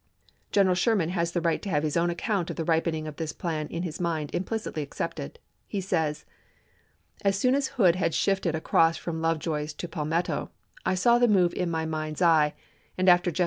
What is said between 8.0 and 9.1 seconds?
shifted across